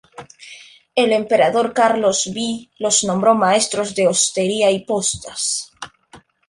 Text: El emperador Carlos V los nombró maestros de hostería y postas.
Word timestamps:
El 0.95 1.11
emperador 1.13 1.73
Carlos 1.73 2.23
V 2.25 2.71
los 2.79 3.03
nombró 3.03 3.35
maestros 3.35 3.93
de 3.93 4.07
hostería 4.07 4.71
y 4.71 4.83
postas. 4.83 5.69